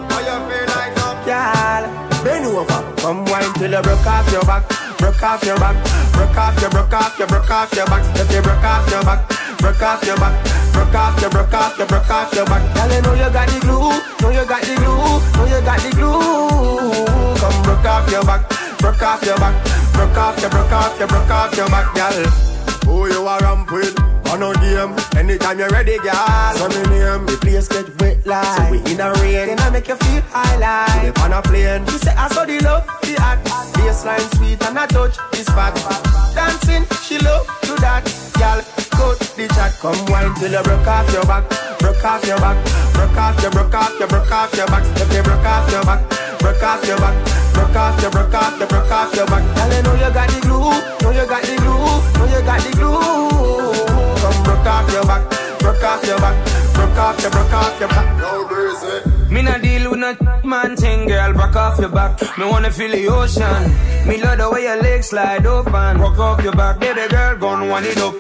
[1.27, 1.83] Girl,
[2.23, 4.63] bend over, come wine till you broke off your back,
[4.97, 5.77] broke off your back,
[6.13, 8.03] broke off your, broke off your, broke off your back.
[8.17, 9.29] If you broke off your back,
[9.59, 10.33] broke off your back.
[10.73, 12.75] Broke off your, broke off your, broke off your back.
[12.75, 13.93] Girl, I know you got the glue,
[14.23, 15.91] know you got the glue, know you got the
[17.05, 17.12] glue
[17.63, 18.41] broke off your back,
[18.79, 19.55] broke off your back,
[19.93, 22.52] broke off your, broke off your, broke off your back, girl.
[22.85, 23.95] Who you a ramp with?
[24.29, 24.95] On no game.
[25.17, 26.51] Anytime you're ready, girl.
[26.55, 27.25] So me name.
[27.25, 28.57] The place get wet like.
[28.59, 29.47] So we in a rain.
[29.47, 31.03] Then I make you feel high like.
[31.03, 31.85] Live on a plane.
[31.87, 33.47] She say I saw the love, the act.
[33.75, 35.75] Baseline sweet and I touch the spot.
[36.35, 38.03] Dancing, she love to that.
[38.37, 38.59] Girl,
[38.93, 39.71] Cut the chat.
[39.79, 41.45] Come wine till you broke off your back.
[41.79, 42.57] Broke off your back.
[42.93, 44.83] Broke off your, broke off your, broke off your back.
[44.99, 46.01] If you broke off your back.
[46.39, 47.15] Broke off your back.
[47.53, 49.43] Broke off your, broke off your, broke off your back.
[49.55, 50.73] Girl, I know you got the glue.
[50.99, 51.93] Know you got the glue.
[52.19, 53.77] Know you got the glue.
[54.21, 55.23] Come broke off your back,
[55.59, 56.35] broke off your back,
[56.73, 58.07] broke off your, broke off your back.
[58.17, 59.33] No reason.
[59.33, 60.13] Me nah deal with no
[60.43, 61.33] man thing, girl.
[61.33, 62.21] Broke off your back.
[62.37, 63.61] Me wanna feel the ocean.
[64.07, 65.97] Me love the way your legs slide open.
[65.97, 67.37] Broke off your back, baby girl.
[67.37, 68.15] Gonna want it up.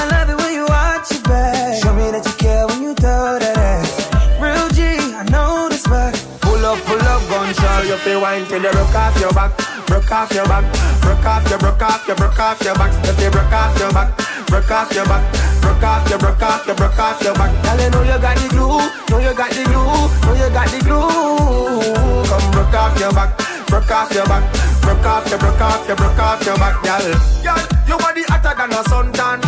[0.00, 1.82] I love it when you watch your back.
[1.82, 4.08] Show me that you care when you throw that ass.
[4.40, 4.80] Real G,
[5.14, 6.14] I know this work.
[6.40, 7.82] Pull up, pull up, gun show.
[7.88, 9.52] You feel wine till you broke off your back
[9.90, 10.62] broke off your back,
[11.02, 12.92] broke off your, broke off your, broke off your back.
[13.10, 14.14] If you broke off your back,
[14.46, 15.22] broke off your back,
[15.60, 17.50] broke off your, broke off your, broke off your back.
[17.66, 18.78] Girl, you know you got the glue,
[19.10, 22.22] know you got the glue, know you got the glue.
[22.30, 23.34] Come broke off your back,
[23.66, 24.46] broke off your back,
[24.80, 27.10] broke off your, broke off your, broke off your back, girl.
[27.42, 27.60] Girl,
[27.90, 29.42] your body hotter than a suntan.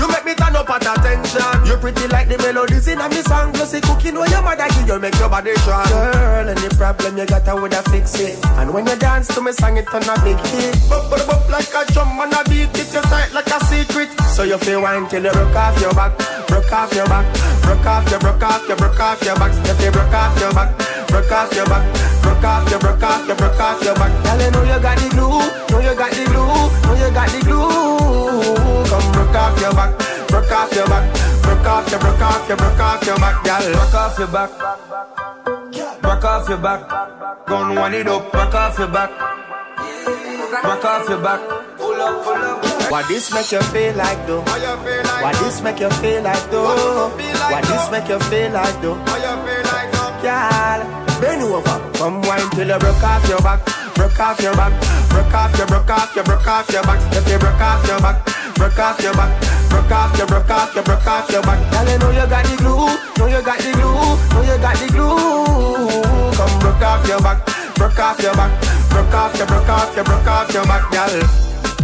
[0.00, 1.66] You make me turn up at attention.
[1.68, 3.52] You pretty like the melodies in a me song.
[3.52, 5.84] Plus the cooking where your mother give you make your body strong.
[5.92, 8.40] Girl, any problem you got, I woulda fix it.
[8.56, 10.72] And when you dance to me song, it turn a big hit.
[10.88, 12.72] Bop bop bop like a drum on a beat.
[12.80, 14.08] It you tight like a secret.
[14.32, 16.16] So you feel wine till you broke off your back,
[16.48, 17.28] broke off your back,
[17.60, 19.52] broke off your broke off your broke off your back.
[19.68, 20.70] You feel broke off your back,
[21.12, 22.09] broke off your back.
[22.22, 24.12] Broke off, you broke off, you broke off your back.
[24.24, 25.40] Girl, I know you got the glue,
[25.72, 28.56] know you got the glue, know you got the glue.
[28.92, 29.92] Come broke off your back,
[30.28, 31.04] broke off your back,
[31.42, 33.66] broke off, you broke off, you broke off your back, girl.
[33.72, 34.50] Broke off your back,
[36.02, 37.46] broke off your back.
[37.46, 39.10] Gone one it up, broke off your back,
[40.62, 41.40] broke off your back.
[41.78, 42.90] Pull up, pull up.
[42.90, 44.42] Why this make you feel like though?
[44.42, 47.08] Why this make you feel like though?
[47.48, 48.98] Why this make you feel like though?
[50.20, 51.76] Girl bend over.
[52.00, 53.60] Come wine till you broke off your back,
[53.94, 54.72] broke off your back,
[55.10, 56.98] broke off your, broke off your, broke off your back.
[57.14, 58.24] If you broke off your back,
[58.56, 59.30] broke off your back,
[59.68, 61.60] broke off your, broke off your, broke off your back.
[61.72, 62.88] Girl, I know you got the glue,
[63.20, 66.02] know you got the glue, know you got the glue.
[66.34, 67.38] Come broke off your back,
[67.76, 68.52] broke off your back,
[68.90, 71.20] broke off your, broke off your, broke off your back, girl.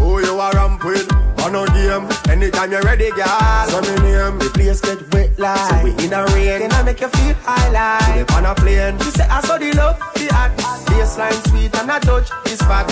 [0.00, 1.25] Who you are ramping?
[1.46, 2.06] on no game.
[2.30, 3.66] Anytime you're ready, girl.
[3.70, 4.38] So me name.
[4.42, 5.58] The place get wet like.
[5.70, 6.60] So we in a rain.
[6.60, 8.16] Can I make you feel high like?
[8.16, 8.98] Live on a plane.
[9.00, 10.58] She say I saw the love, the act.
[10.90, 12.86] Baseline sweet and I touch his back.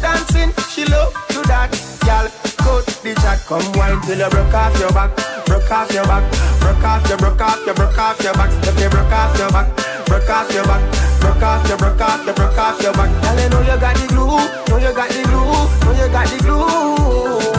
[0.00, 1.68] Dancing, she love to that.
[2.04, 2.26] Girl,
[2.64, 3.38] cut the chat.
[3.46, 5.12] Come wine till you broke off your back.
[5.44, 6.24] Broke off your back.
[6.60, 8.50] Broke off your, broke off your, broke off your back.
[8.66, 9.68] If you broke off your back.
[10.06, 10.82] Broke off your back.
[11.20, 13.10] Broke off your, broke off your, broke off your back.
[13.10, 14.40] Girl, I know you got the glue.
[14.72, 15.52] Know you got the glue.
[15.84, 17.49] Know you got the glue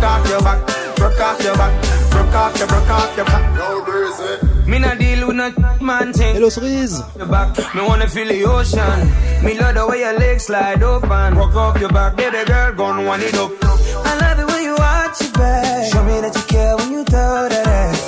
[0.00, 0.60] broke off your back,
[0.96, 1.74] broke off your back,
[2.10, 3.54] broke off your, broke off your back.
[3.54, 4.70] No reason.
[4.70, 5.50] Me not deal with no
[5.82, 6.34] man thing.
[6.36, 6.96] Hello Cerise.
[7.18, 9.44] Your back, me wanna feel the ocean.
[9.44, 11.34] Me love the way your legs slide open.
[11.34, 13.52] Broke off your back, baby girl, gon' want it up.
[13.62, 15.92] I love it when you arch your back.
[15.92, 17.99] Show me that you care when you throw that ass.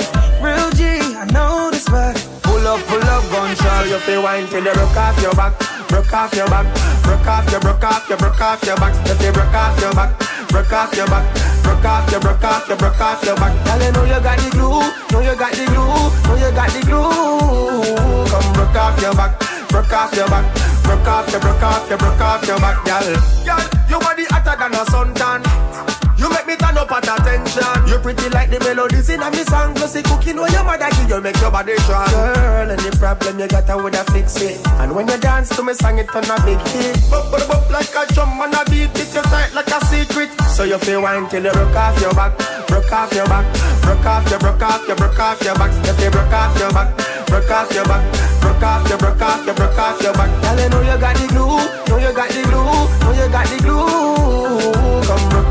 [3.83, 6.63] Girl, you feel wine till you broke off your back, broke off your back,
[7.03, 8.95] broke off your, broke off your, broke off your back.
[9.09, 10.11] You feel broke off your back,
[10.51, 11.27] broke off your back,
[11.65, 13.51] broke off your, broke off your, broke off your back.
[13.67, 16.71] Girl, you know you got the glue, know you got the glue, know you got
[16.71, 17.97] the glue.
[18.31, 19.35] Come broke off your back,
[19.67, 20.47] broke off your back,
[20.85, 23.03] broke off your, broke off your, broke off your back, girl.
[23.43, 26.01] Girl, your body hotter than a suntan.
[26.23, 27.67] You make me turn up at attention.
[27.91, 29.75] You pretty like the melodies in a me song.
[29.75, 32.07] Plus cooking when your mother give you make your body strong.
[32.15, 34.63] Girl, any problem you got, I woulda fix it.
[34.79, 36.95] And when you dance to me song, it turn a big hit.
[37.11, 38.95] Bop bop bop like a drum on a beat.
[38.95, 40.31] It you tight like a secret.
[40.47, 42.39] So you feel wine till you broke off your back,
[42.71, 43.43] broke off your back,
[43.83, 45.75] broke off your, broke off your, broke off your back.
[45.83, 46.95] You feel broke off your back,
[47.27, 48.03] broke off your back,
[48.39, 50.31] broke off your, broke off your, broke off your back.
[50.39, 51.59] Girl, you know you got the glue,
[51.91, 54.92] know you got the glue, know you got the glue.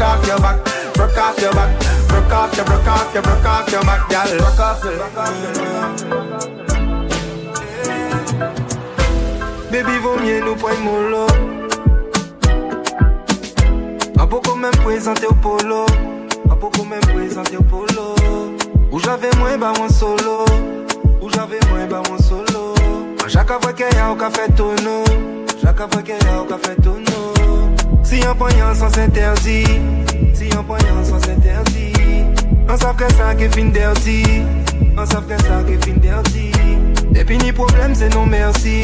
[0.02, 1.57] broke off off
[4.65, 6.52] off
[9.72, 11.26] Baby, vaut mieux nous prendre mollo.
[14.19, 15.86] Un peu comme même présenté au polo.
[16.52, 18.15] Un peu comme même présenté au polo.
[18.91, 20.44] Où j'avais moins bah un solo.
[21.22, 22.73] Où j'avais moins bah mon solo.
[23.30, 25.03] Chaque fois qu'il a au café tonneau.
[25.64, 27.38] Chaque fois qu'il y a au café tonneau.
[28.03, 29.64] Si on poignant sans s'interdit
[30.34, 31.94] si on poignant sans s'interdit
[32.69, 33.94] on s'apprête ça qui est fin d'air
[34.98, 36.22] on s'apprête ça qui est fin d'air
[37.14, 38.82] et puis ni problème, c'est non merci,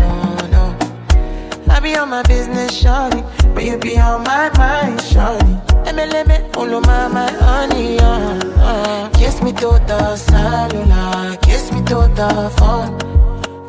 [0.47, 1.68] no no.
[1.74, 3.22] I be on my business, shawty.
[3.55, 5.55] But you be on my mind, shawty
[5.86, 9.09] Emeleme, follow my honey, uh, uh.
[9.10, 12.90] Kiss me to the cellular Kiss me to the phone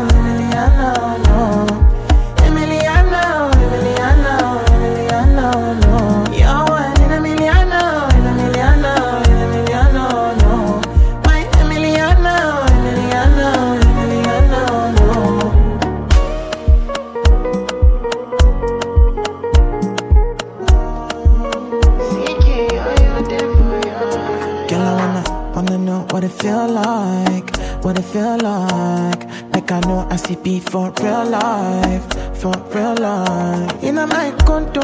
[26.41, 27.49] feel like?
[27.83, 29.21] What it feel like?
[29.53, 32.05] Like I know I see before real life,
[32.41, 33.71] for real life.
[33.87, 34.81] In a my condo,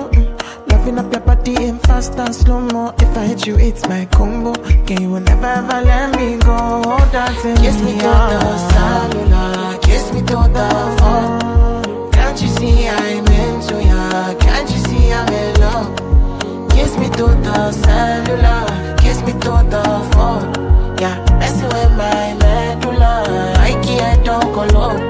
[0.72, 2.94] loving up your body in fast and slow mo.
[3.00, 4.54] If I hit you, it's my combo.
[4.86, 6.58] Can you never ever let me go?
[6.94, 10.70] Oh, dancing kiss me, me to the cellular, kiss me to the
[11.00, 12.12] phone.
[12.16, 14.10] Can't you see I'm into ya?
[14.46, 15.90] Can't you see I'm in love?
[16.76, 18.62] Kiss me to the cellular,
[19.04, 19.86] kiss me to the
[24.73, 25.07] Love.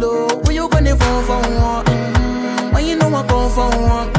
[0.00, 0.28] low.
[0.28, 1.84] Who you gonna phone for one?
[1.86, 4.15] Mm, when you know I come for one.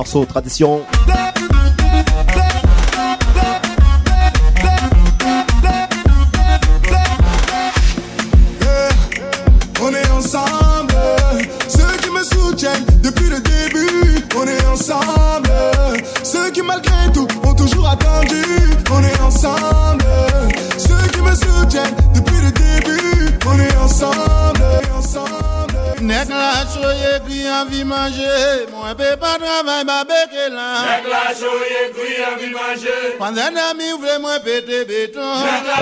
[0.00, 0.80] morceau Tradition.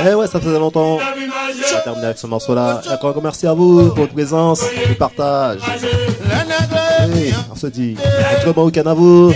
[0.07, 0.95] Eh ouais, ça faisait longtemps.
[0.95, 1.05] On va
[1.83, 2.81] terminer avec ce morceau-là.
[2.91, 5.61] Encore un merci à vous pour votre présence et partage.
[7.51, 7.97] on se dit,
[8.39, 9.33] autrement bon week à vous.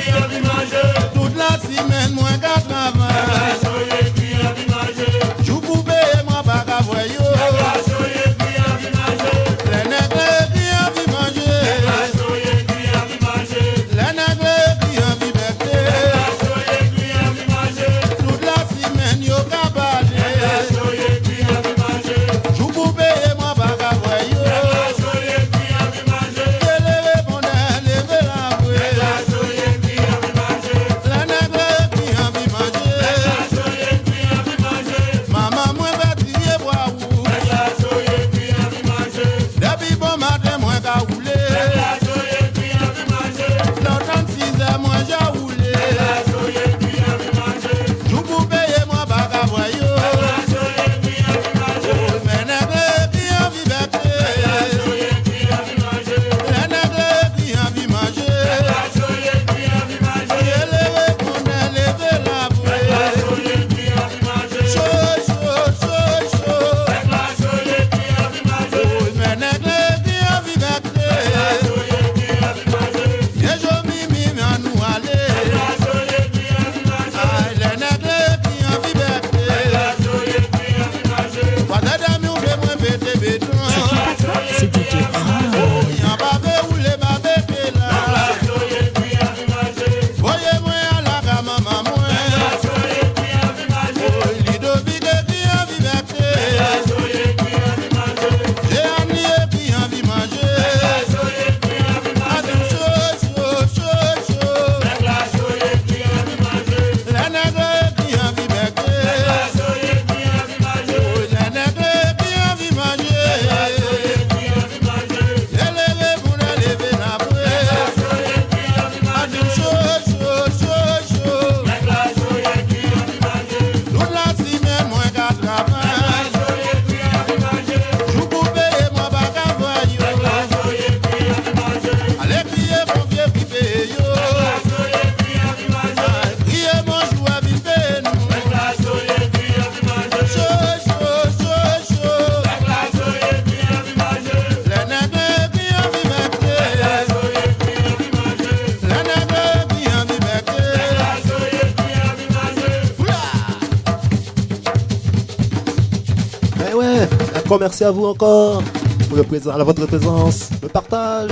[157.58, 158.62] merci à vous encore
[159.08, 161.30] pour le à votre présence, le partage.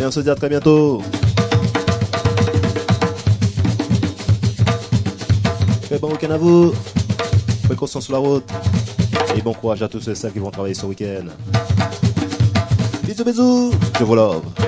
[0.00, 1.02] Et on se dit à très bientôt.
[5.82, 6.72] Très bon week-end à vous.
[7.64, 8.48] Précaution sur la route.
[9.36, 11.24] Et bon courage à tous ceux et celles qui vont travailler ce week-end.
[13.04, 13.70] Bisous, bisous.
[13.98, 14.59] Je vous love.